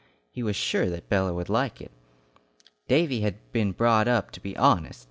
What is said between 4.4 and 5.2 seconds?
honest.